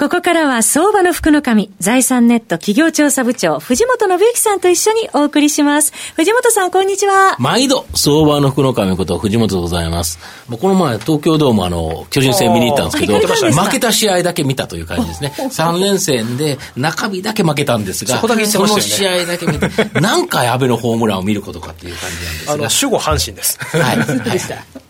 [0.00, 5.92] ここからは相場の福の神、財産ネット企業調査部長、藤本信之さんと一緒にお送りします。
[6.16, 7.36] 藤本さん、こんにちは。
[7.38, 10.18] 毎度、相場の福の神こと藤本でございます。
[10.48, 15.34] もうこの前、東京ドーム、あの、巨人戦見に行ったんですけど、負けた試合だけ見たという感じですね。
[15.36, 19.68] 3連戦で中日だけ負けたんですが、そこだけ、ね、その試合だけ見て、
[20.00, 22.52] 何回安倍のホームランを見ることかっていう感じなんですが。
[22.54, 23.58] あの、守護阪神です。
[23.60, 23.98] はい。
[23.98, 24.40] はい、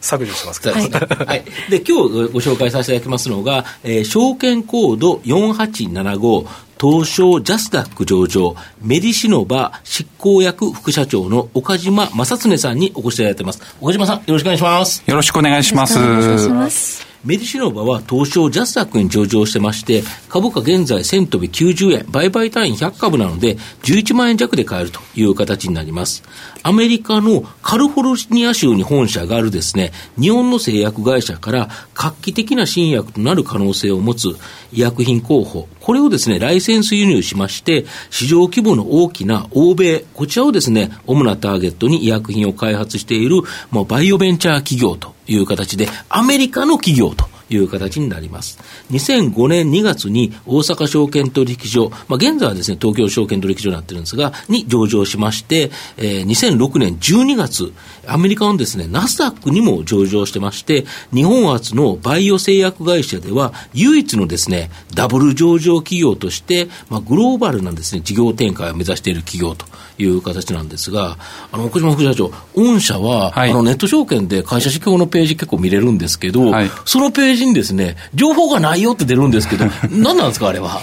[0.01, 0.91] 削除しますけど、はい、
[1.27, 1.45] はい。
[1.69, 6.47] で、今日ご紹介させていただきますのが、えー、証券コード4875
[6.81, 13.61] 東証ジャスダック上場、メディシノバ執行役副社長の岡島正恒さんにお越しいただいています。
[13.83, 15.03] 岡島さん、よろしくお願いします。
[15.07, 17.10] よろしくお願いします。
[17.23, 26.23] メディシノバは東証ジャスダックに上場してまして、株価現在1000飛び90円、売買単位100株なので、11万円弱で買えるという形になります。
[26.63, 34.29] アメリカのカルフォルニア州に本社があるですね、日本の製薬会社から画期的な新薬となる可能性を持つ
[34.73, 47.30] 医薬品候補、これをですね、ライセンス輸入しまして、市場規模の大きな欧米、こちらをですね、主なターゲットに医薬品を開発している、もうバイオベンチャー企業という形で、アメリカの企業と。
[47.51, 48.59] いう形になります。
[48.91, 57.73] 2005年2月に大阪証券取引所、まあ、現在はですね、東京証券取引所になってるんですが、に上場しまして、えー、2006年12月、
[58.07, 69.67] アメリカのですね、ナスダックにも上場してまして、日本初のバイオ製薬会社では、唯一のですね、ダブル上場企業として、まあ、グローバルなですね、事業展開を目指している企業と
[69.99, 71.19] いう形なんですが、
[71.53, 80.81] あの、奥島副社長、御社は、はい、あの、ネット証券で会社指標のページ結構見れるんですけど、はい、そのページにですね、情報がないよって出るんですけど、 何なんですか、あれは？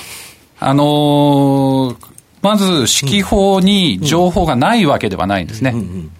[0.59, 1.95] あのー
[2.40, 5.73] まず、指揮法に情報がないわけではないんですね。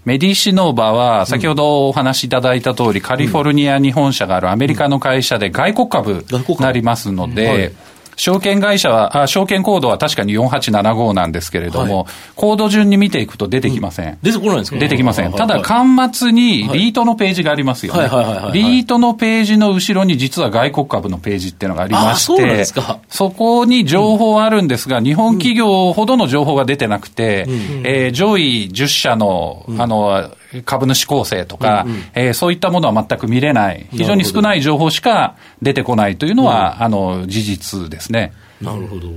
[0.04, 7.72] メディシノーバは、先ほどお話しいただいた通り、カリフォルニアに本社があるアメリカの会社で外国株になりますので、
[8.18, 14.10] 証券会社は、あ証券コードは確かに4875なんですけれども、はい、コード順に見ていくと出てきません。
[14.10, 14.78] うん、出てこないですか？
[14.78, 15.32] 出てきません。
[15.34, 18.10] ただ、端末にリートのページがありますよね。
[18.54, 22.66] リートのページの後ろに実は外国株のページっていうのがありまして、
[23.08, 27.54] そこに情報はあるんですが、日本企業ほどの情報が出てなくて、うん、
[27.86, 30.32] えー、上位10社の、あの、
[30.64, 38.34] 株主構成とか、うんうん、えー、そういったものは全く見れない、非常に少ない情報しか出てこないというのは、あの事実ですね。
[38.62, 39.08] なるほど。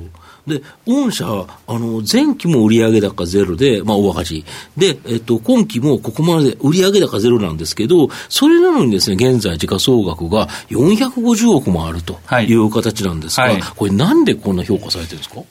[0.47, 4.45] で、御社、あの、前期も売上高ゼロで、まあ、大赤字。
[4.77, 12.53] で、えっと、今期もここまで売上高ゼロなんですけど、それなのにですね、現在時価総額が450億もあるとい。
[12.55, 13.53] う形なんですが、はい。
[13.55, 15.43] はい、これなんでこんな評価されてるんですか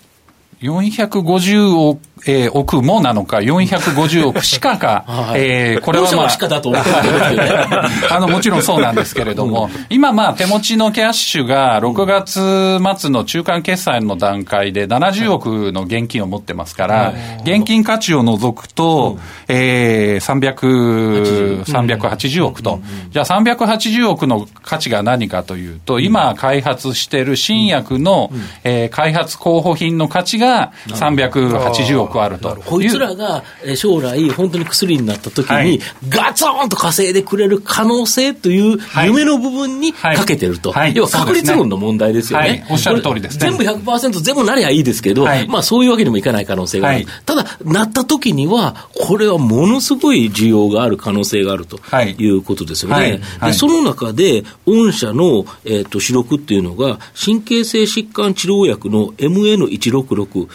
[0.62, 6.30] ？450億えー、億もなのか、450億しかか、 はい、えー、これはまあ、
[8.16, 17.14] あの、もちろんそうなんですけれども、今まあ手持ちのキャッシュが6月末の中間決算の段階で70億の現金を持ってますから、
[17.44, 22.80] 現金価値を除くと、えー、300、380億と。
[23.12, 28.32] じゃあ380億の価値が何かというと、今開発している新薬の、
[28.64, 32.56] えー、開発候補品の価値が380億億あると。
[32.66, 33.44] こいつらが
[33.76, 40.74] 将来、本当に薬になった時に、ガツンと稼いでくれる可能性という夢の部分にかけてると。
[40.94, 42.66] 要は確率論の問題ですよね。
[42.70, 43.50] おっしゃる通りですね。
[43.50, 47.06] 全部100%全部なりゃいいですけど、まあそういうわけにもいかない可能性がある。
[47.26, 51.80] ただ、なった時には、これはものすごい需要がある可能性があると
[52.18, 53.22] いうことですよね。
[53.42, 60.48] でその中で、御社の、えー、と主力っていうのが、神経性疾患治療薬の MN166、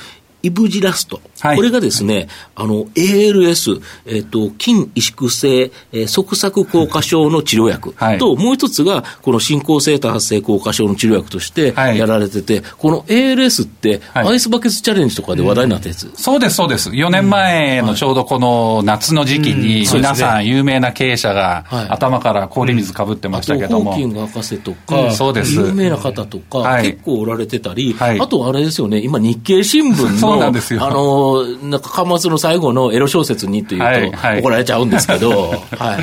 [0.43, 1.21] イブジラスト。
[1.45, 7.93] はい、これがですね、あの、ALS、えっ、ー、と、筋萎縮性、えー、側索硬化症の治療薬。
[7.93, 16.89] と、はい、もう一つが、この進行性多発性硬化症の治療薬としてやられてて、はい、この ALS って、アイスバケツチャレンジとかで話題になったやつ、うん、そうです、そうです。
[16.91, 23.93] 4年前のちょうどこの夏の時期に、皆さん有名な経営者が頭から氷水かぶってましたけども。
[23.93, 25.55] ホーキング博士とか、そうです。
[25.57, 30.43] 有名な方とか、結構おられてたり、あとあれですよね、今日経新聞の、
[30.85, 35.99] あの、なんか、巻末の最後のエロ小説にというと、はいはい、怒られちゃうんですけど、 はい。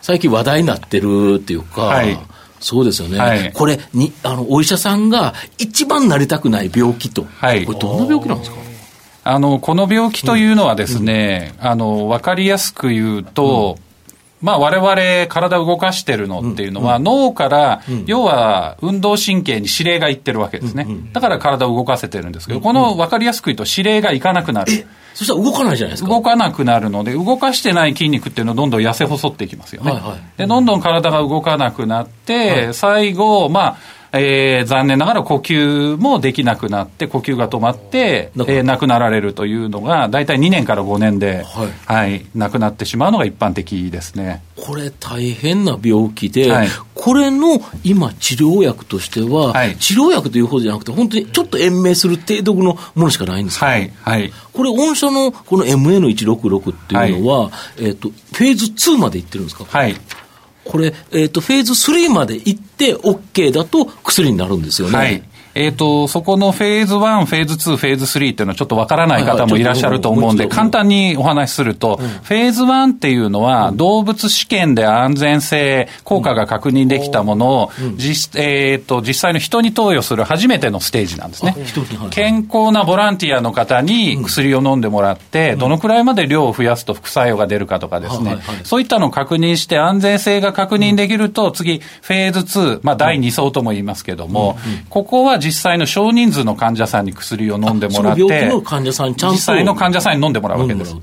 [0.00, 2.18] 最近話題になってるっていうか、はい、
[2.60, 3.18] そうですよね。
[3.18, 7.26] はい、これに、あの、お医者さんが一番なりたくない病気と。
[7.38, 8.56] はい、これどんな病気なんですか？
[9.24, 13.91] あの、この病気というのはですね、うん、あの、わかりやすく言うと、うん
[14.42, 20.86] まあ我々体を動かしてるのっていうのは、脳から、要は運動神経に指令がいってるわけですね。
[21.12, 24.72] だから体を動かせてるんですけど、この分かりやすく言うと指令がいかなくなる。
[25.14, 26.08] そしたら動かないじゃないですか。
[26.08, 29.92] 動かなくなるので、動かしてない筋肉っていうのはどんどん痩せ細っていきますよね。
[29.92, 33.76] はいはい、で、どんどん体が動かなくなって、はい、最後、まあ、
[34.14, 44.42] えー、残念ながら呼吸もできなくなって、呼吸が止まって、えー、亡くなられるというのが、大体2年から5年で、はい、はい、亡くなってしまうのが一般的ですね。
[44.56, 59.64] これ大変な病気で、はい、これの今治療薬としては、はい、治療薬というほどじゃなくて、本当にちょっと延命する程度のものしかないんですか、はいはい、これ、御社のこの MN166 っていうのは、えっ、ー、と、フェーズ2までいってるんですか？
[59.64, 59.96] はい。
[60.64, 64.96] これ、えっ、ー、と、フェーズ3まで行って OK だと薬になるんですよね。
[64.96, 65.22] はい。
[65.54, 81.54] えっ、ー、と、そこのフェーズ1、フェーズ2、フェーズ3っていうのはちょっとわからない方もいらっしゃると思うんで、簡単にお話しすると、うん、フェーズ1っていうのは、動物試験で安全性、効果が確認できたものを、実、えっ、ー、と、実際の人に投与する初めてのステージなんですね。
[82.10, 94.58] 健康なボランティアの方に薬を飲んでもらって、どのくらいまで量を増やすと副作用が出るかとかですね、そういったのを確認して安全性が確認できると、次、フェーズ2、まあ、第2層とも言いますけども、
[94.88, 98.22] ここは実際の少人数の患者さんに薬を飲んでもらって、
[99.32, 100.94] 実際の患者さんに飲んでもらうわけです。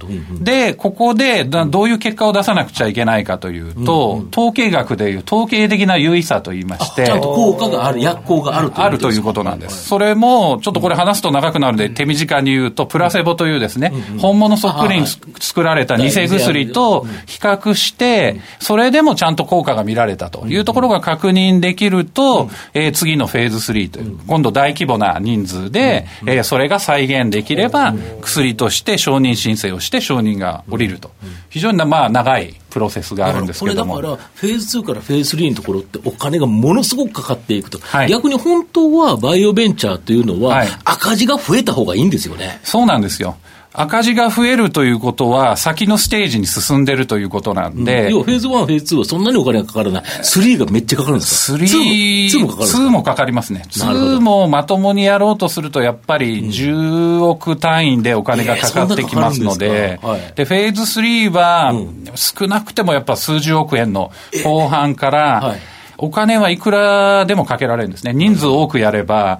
[0.41, 9.88] で、ここでどういう結果を出さなくちゃいけないかというと、統計学でいう統計的な有意差といいまして、ちゃんと効果がある、薬効があるあるということなんです。
[9.88, 15.07] それも、ちょっとこれ話すと長くなるので、手短に言うと、プラセボというですね、本物そっくりに
[15.39, 31.10] 作られた偽薬と比較して、それでもちゃんと効果が見られたというところが確認できると、え次のフェーズ3という、今度大規模な人数で、うんえー、それが再現できれば、薬として承認申請をして承認が下りると。
[31.50, 33.96] 非常にまあ長いプロセスがあるんですけども。
[33.96, 37.80] これだから、フェーズ2からフェーズ3のところってお金がものすごくかかっていくと。
[37.80, 42.60] はい、逆に本当はバイオベンチャーというのは、赤字が増えた方がいいんですよね。
[42.64, 43.38] そうなんですよ。
[43.71, 48.06] 赤字が増えるということは、先のステージに進んでるということなんで。
[48.06, 50.04] うん、要はフェーズ1、フェーズ2はそんなにお金がかからない。
[50.04, 53.63] 3がめっちゃかかるんですか ?3、2もかかる ?2 もかかりますね。
[53.69, 60.00] 2もまともにやろうとすると、やっぱり10億単位でお金がかかってきますので、
[60.36, 61.74] で、フェーズ3は
[62.15, 64.12] 少なくてもやっぱ数十億円の
[64.44, 65.56] 後半から、
[66.01, 68.13] お金はいくらでもかけられるんですね。
[68.13, 69.40] 人数多くやれば、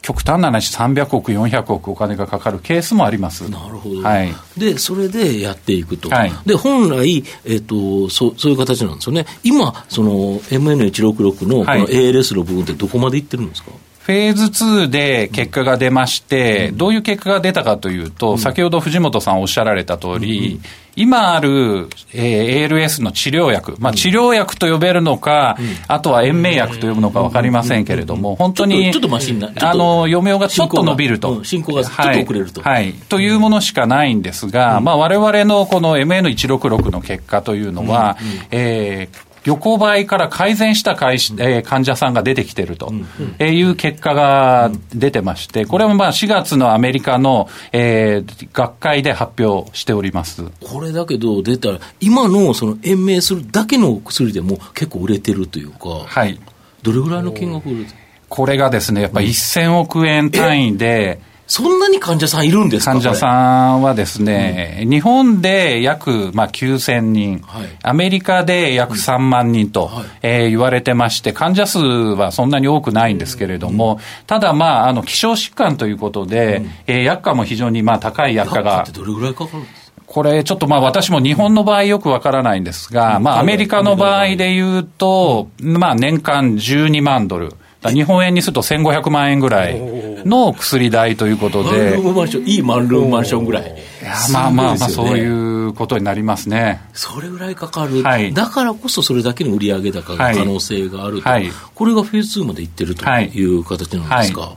[0.00, 3.50] 極端な話、300億、400億お金がかかるケースもあります。
[3.50, 4.02] なるほど。
[4.02, 4.32] はい。
[4.56, 6.08] で、それでやっていくと。
[6.08, 9.26] はい、で、本来、えっ、ー、と、そそういう形なんですよね。
[9.42, 20.62] 今、その MN166 のこの ALS の部分ってどこまでいってるんですか、はいフェーズ2で結果が出まして、どういう結果が出たかというと、先ほど藤本さんおっしゃられた通り、
[20.98, 25.56] 今ある、えー、ALS の治療薬、まあ、治療薬と呼べるのか、
[25.86, 31.44] あとは延命薬と呼ぶのか分かりませんけれども、本当に、ちょっとマシになあの、余命がちょっと伸びると。
[31.44, 32.62] 進行がちょっと遅れると。
[32.62, 32.92] はい。
[33.08, 38.16] というものしかないんですが、まあ、我々のこの MN166 の結果というのは、
[38.50, 42.92] えー、横ばいから改善した会、えー、患者さんが出てきてると、
[43.38, 50.44] えいう結果が出てまして、これもまあ4月のアメリカの、えー、学会で発表しております。
[50.60, 56.38] これだけど、出たら、今のその延命するだけの薬でも結構売れてるというか、はい、
[56.82, 57.94] どれぐらいの金額売れて
[58.28, 62.92] これがですね、やっぱり1000億円単位で、そんなに患者さんいるんですか？
[62.92, 78.86] 患者さんはですね、うん、日本で約、まあ、9000人、はい、アメリカで約3万人と、はい、えー、言われてまして、患者数はそんなに多くないんですけれども、うん、ただ、まあ、あの希少疾患ということで、うん、えー、薬価も非常にまあ高い薬価が。
[78.92, 80.02] どれぐらいかかるんですか？
[80.06, 87.54] これ、ちょっとまあ私も日本の場合よくわからないんですが、まあアメリカの場合で言うと、まあ年間12万ドル。
[87.90, 89.78] 日本円にすると1500万円ぐらい
[90.24, 91.98] の薬代ということで。
[92.46, 93.62] いいマンルームマンションぐらい。
[93.62, 96.80] いやまあまあまあ、そういうことになりますね。
[96.92, 98.02] それぐらいかかる。
[98.02, 101.28] はい、だからこそそれだけの売上高が可能性があると。
[101.28, 104.40] はい、これがフェーズ2までいってるという形なんですか。
[104.40, 104.56] は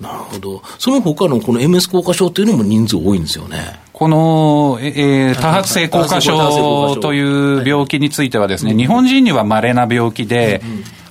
[0.00, 0.62] い、なるほど。
[0.78, 3.80] その他のこの MS 硬化症というのも人数多いんですよね。
[3.92, 7.20] この、えー、多発性硬化症とい
[7.62, 10.62] う病気についてはですね、日本人には稀な病気で、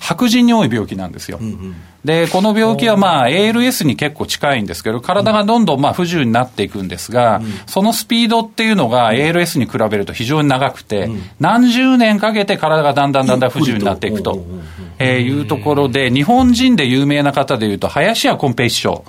[0.10, 1.40] 白人に多い病気なんですよ。
[2.04, 14.44] で、この病気はまあ ALS に結構近いんですけど、体がどんどんまあ不自由になっていくんですが、そのスピードっていうのが ALS に比べると非常に長くて、何十年かけて体がだんだんだんだん不自由になっていくと。
[15.02, 19.06] えいうところで、日本人で有名な方でいうと、林家コンペイ師匠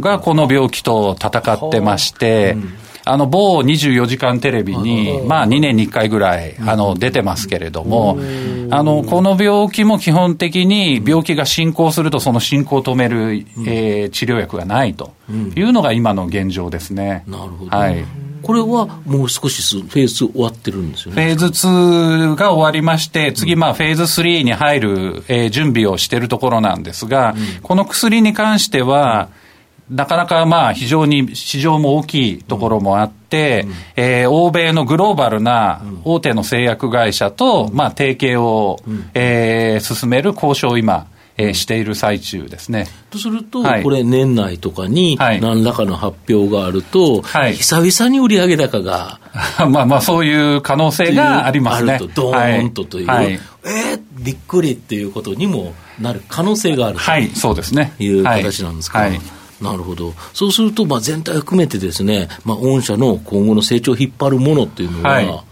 [0.00, 2.56] がこの病気と戦ってまして、
[3.08, 8.18] あの、某24時間テレビに、まあ、2年に1回ぐらい、あの、出てますけれども、
[8.70, 15.12] あの、この病気も基本的に病気が進行すると、その進行を止める、えー、治療薬がないと
[15.56, 17.24] いうのが今の現状ですね。
[17.26, 17.76] なるほど。
[17.76, 18.04] はい。
[18.42, 21.24] これはもう少しフェーズ終わってるんですよね。
[21.24, 29.28] フェーズ2が終わりまして、次、まあ、フェーズ3に入る、えー、準備をしているところなんですが、うん、この薬に関しては、
[29.90, 41.06] なかなかまあ非常に市場も大きいところもあって、うん、えー、欧米のグローバルな大手の製薬会社と、まあ、提携を、うん、えー、進める交渉を今、
[41.38, 42.86] えー、している最中ですね。
[43.10, 49.20] とすると、はい、これ、年内とかに何らかの発表があると、はい、久々に売上高が。
[49.70, 51.94] まあまあ、そういう可能性がありますね。
[51.94, 57.94] あると、ドーンとという、はい、えー、びっくりっていうことにもなる可能性があると、はい、そうですね。
[57.98, 58.98] いう形なんですか？
[58.98, 59.20] はい
[59.60, 60.12] なるほど。
[60.32, 65.44] そうすると、まあ、全体含めてですね、まあ、御社の今後の成長を引っ張るものっていうのは、はい、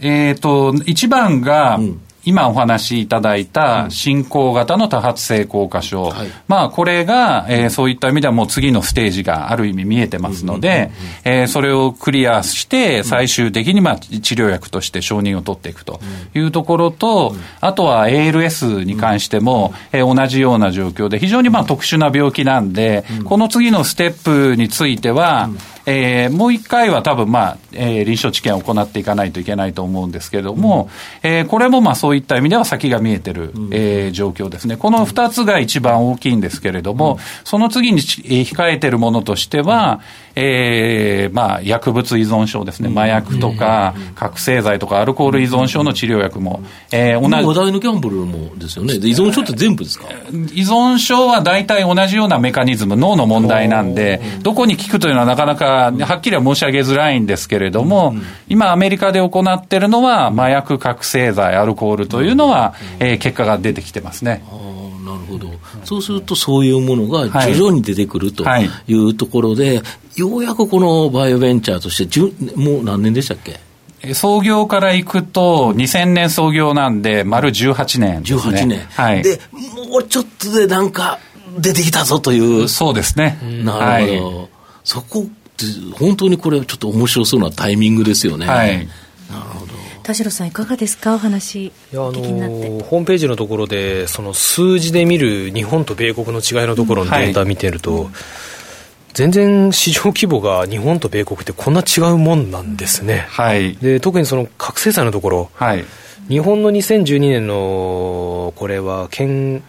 [0.00, 10.90] えっ、ー、と、一番が、うん今お話しいただいた進行型の多発性硬化症、はい、まあこれが、えー、そういった意味ではもう次のステージがある意味見えてますので、
[11.24, 16.00] えそれをクリアして最終的にまあ治療薬として承認を取っていくと
[16.34, 25.48] いうところと、あとは ALS に関しても、えー、同じような状況で非常にまあ特殊な病気なんで、この次のステップについては、
[25.90, 30.90] えー、もう一回は多分まあ、えー、臨床治験を行っていかないといけないと思うんですけれども、
[31.24, 34.76] うん、えー、これもまあそういった意味では先が見えてる、うん、えー、状況ですね。
[34.76, 40.00] この二つが一番大きいんですけれども、うん、その次に控えてるものとしては、
[40.34, 42.88] えー、まあ薬物依存症ですね。
[42.88, 47.44] 麻薬とか、覚醒剤とかアルコール依存症の治療薬も、えー、同じ。
[47.44, 48.94] 話題のギャンブルもですよね。
[48.94, 50.06] 依存症って全部ですか？
[50.52, 58.14] 依存症は大体同じようなメカニズム、脳の問題なんで、どこに効くというのはなかなかはっきりは申し上げづらいんですけれども、
[58.48, 64.44] 今、アメリカで行っているのは、麻薬、覚醒剤、アルコールというのは、えー、結果が出てきてますね。
[65.04, 65.50] なるほど、
[65.84, 68.44] そうすると、そういうものが徐々に出てくると
[68.86, 69.82] いうところで、はいは
[70.16, 72.20] い、ようやくこのバイオベンチャーとして、
[72.56, 73.60] もう何年でしたっけ？
[74.14, 78.62] 創業からいくと、2000年創業なんで、丸18年ですね。
[78.62, 78.80] 18年。
[78.90, 79.22] はい。
[79.22, 79.40] で、
[79.90, 81.18] もうちょっとでなんか、
[81.58, 82.68] 出てきたぞという。
[82.68, 83.38] そうですね。
[83.64, 84.36] なるほど。
[84.38, 84.48] はい、
[84.84, 85.26] そこ
[85.94, 88.46] 本当にこれ、ちょっと面白そうなタイミングですよね。
[88.46, 88.76] はい、
[89.30, 89.72] なるほど。
[90.02, 98.08] 田代さん、いかがですか、お話いやあのホームページのところで、その数字で見る日本と米国の違いのところのデータ見てると、はい、
[99.12, 103.26] 全然市場規模が日本と米国ってこんな違うもんなんですね。
[103.28, 105.84] はい、で特にその覚醒剤のところ、はい、
[106.28, 109.62] 日本の2012年のこれは県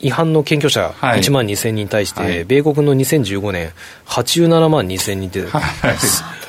[0.00, 3.72] 違反の検挙者1万2000人に対して、はい、米国の2015年、
[4.06, 5.62] 87万2000人って、はい、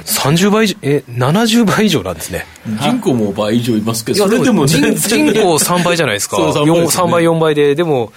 [0.06, 2.46] 30倍以上、え、70倍以上なんですね。
[2.82, 8.14] 人口も倍以上いますけど、それでも人人口3倍じゃないですか、 3, 倍、ね、3倍、4倍で、でも、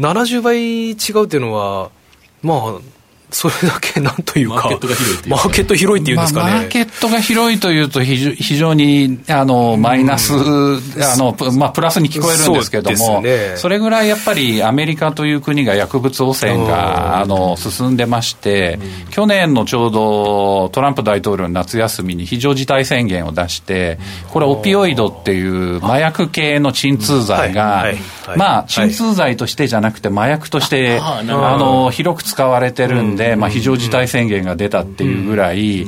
[0.00, 1.90] 70倍違うっていうのは、
[2.42, 2.74] まあ、
[3.30, 6.50] それだけなんというか、マーケットが広いっていう、マーケット広いっていうんですかね。
[6.50, 10.36] まあ、マーケットが広いというと、非常にあのマイナス、あ
[11.16, 18.78] のまあ、プラスに聞こえるんですけども、そね、それぐらいやっぱりアメリカという国が薬物汚染があの進んでまして、
[19.10, 23.98] 去年のちょうどトランプ大統領の夏休みに非常事態宣言を出して、
[24.30, 27.84] これ、オピオイドっていう麻薬系の鎮痛剤が、
[28.36, 35.86] まあ、鎮痛剤としてじゃなくて、麻薬として、あの広く使われてるんで、で、まあ、非常事態宣言が出たっていうぐらい、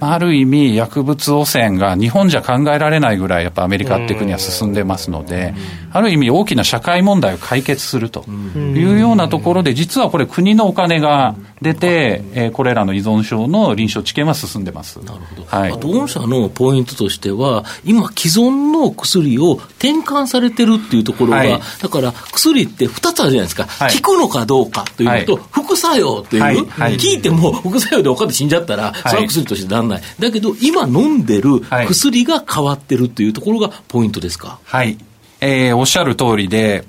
[0.00, 5.54] ある意味、薬物汚染が日本じゃ考えられないぐらい、やっぱアメリカっていう国は進んでますので、
[5.92, 14.98] ある意味、大きな社会問題を解決するというようなところで、実はこれ、国のお金が出て、えこれらの依存症の臨床治験は進んでます。
[15.00, 26.40] なるほど、はい、あと、御社のポイントとしては、今、既存の薬を転換されてるっていうところが、はい、だから薬って2つあるじゃないですか、はい、効くのかどうかというのと、副作用ってい。
[26.40, 34.58] う、聞いても副作用でお金死んじゃったら、その薬としてなんない、だけど、今飲んでる薬が変わってるっていうところがポイントですか？
[34.64, 34.98] はい、
[35.40, 36.84] えー、おっしゃる通りで、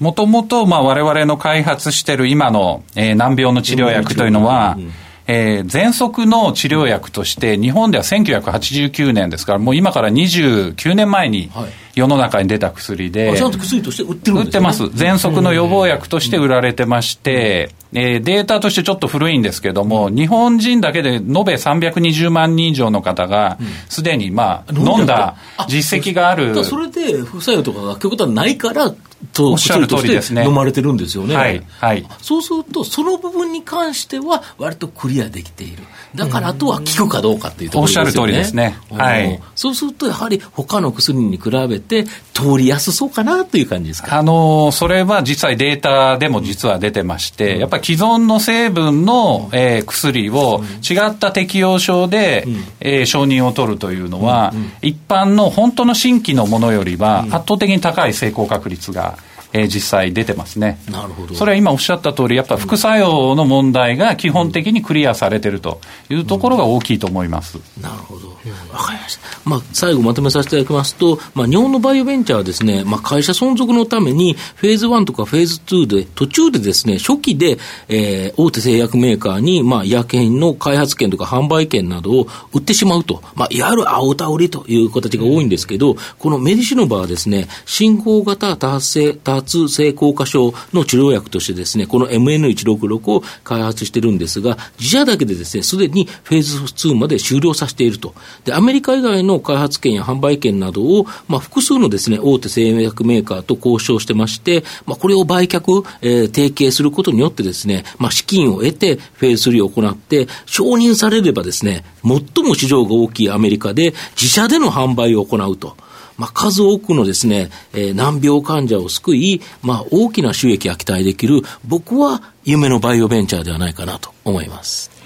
[0.00, 4.92] もともと、まあ、我々の開発している今の、えー、難病の治療薬というのは、うん
[5.30, 11.50] えー、喘息の治療薬として、日本では1989年ですから、もう今から29年前に
[11.94, 14.84] 世の中に出た薬で、はい、ちゃんと薬として売ってるんです、ね、売ってます。
[14.84, 25.36] 喘息の予防薬として売られてまして、えー、データとしてちょっと古いんですけども、日本人だけで延べ320万人以上の方が、すでにまあ飲んだ
[25.68, 26.64] 実績がある。
[26.64, 28.94] それで副作用とかが極端ないから、
[29.32, 30.44] と、おっしゃる通りですね。
[30.44, 31.34] 飲まれてるんですよね。
[31.34, 31.62] はい。
[31.80, 32.06] はい。
[32.22, 35.82] そうすると、その部分に関しては、割とクリアできている。
[36.14, 38.08] だからあとは効くかどうかっていうところですよね。
[38.08, 38.78] おっしゃる通りですね。
[38.90, 39.40] はい。
[39.54, 44.16] そうすると、やはり他の薬に比べて通りやすそうかなという感じですか？
[44.16, 59.07] あの、それは実際データでも実は出てまして、うん、やっぱり既存の成分の、えー、薬を違った適用症で、うん、えー、承認を取るというのは、うんうん、一般の本当の新規のものよりは圧倒的に高い成功確率が
[59.52, 60.78] えー、実際出てますね。
[60.90, 61.34] なるほど。
[61.34, 67.58] それは今おっしゃった通り、やっぱ副作用の問題が基本的にクリアされてるというところが大きいと思います。
[67.58, 68.28] うん、なるほど。
[68.72, 69.22] わかりました。
[69.44, 96.58] まあ、最後まとめさせていただきますと、まあ、日本のバイオベンチャーはですね、まあ、会社存続のために、フェーズ1とかフェーズ2で、途中でですね、初期で、えー、大手製薬メーカーに、まあ、医薬品の開発権とか販売権などを売ってしまうと、まあ、いわゆる青田売りという形が多いんですけど、このメディシノバはですね、進行型多発性、多発性硬化症の治療薬としてですね、この MN166 を開発してるんですが、自社だけでですね、すでにフェーズ
[96.90, 98.14] 2まで終了させていると。
[98.44, 115.76] で、アメリカ以外の開発権や販売権などを、まあ、複数のですね、大手製薬メーカーと交渉してまして、まあ、これを売却、えー、提携することによってですね、まあ、資金を得て、フェーズ3を行って、承認されればですね、最も市場が大きいアメリカで自社での販売を行うと。
[116.18, 124.98] まあ、数多くのですね、えー、難病患者を救い、まあ、大きな収益が期待できる、僕は夢のバイオベンチャーではないかなと思います。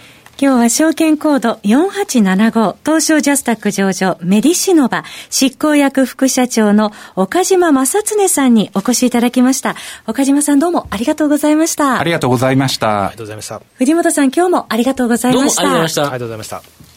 [0.42, 9.76] 今日は証券コード4875東証ジャスタック上場メディシノバ執行役副社長の岡島正常さんにお越しいただきました。
[10.08, 12.00] 岡島さんどうもありがとうございました。
[12.00, 13.04] ありがとうございました。
[13.04, 13.62] ありがとうございました。
[13.76, 15.62] 藤本さん今日もありがとうございました。
[15.62, 16.02] どうもありがとうございました。
[16.02, 16.91] ありがとうございました。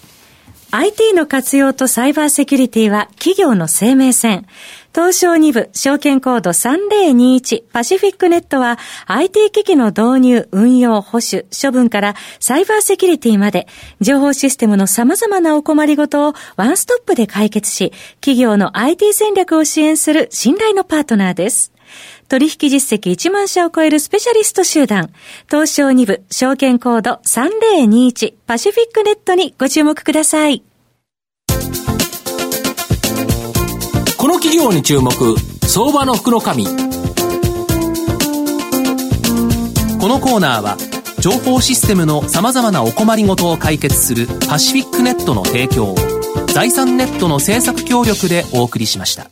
[0.78, 4.46] IT の活用とサイバーセキュリティは企業の生命線。
[4.94, 8.78] 東証2部証券コード3021パシフィックネットは
[9.08, 13.68] IT 機器の導入、運用、保守、処分からサイバーセキュリティまで
[14.02, 21.72] 情報システムの様々なお困りごとをワンストップで解決し企業の IT 戦略を支援する信頼のパートナーです。
[22.28, 25.12] 取引実績1万社を超えるスペシャリスト集団、
[25.50, 30.64] 東証2部、証券コード3021パシフィックネットにご注目ください。
[34.26, 35.12] この企業に注目、
[35.68, 36.42] 相場の福の。
[36.42, 36.48] こ
[40.08, 40.78] のコーナーは、
[41.20, 45.96] 情報システムの様々なお困りごとを解決するパシフィックネットの提供を、
[46.48, 49.30] 財産ネットの政策協力でお送りしました。